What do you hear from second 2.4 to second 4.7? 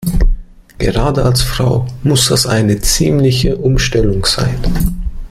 eine ziemliche Umstellung sein.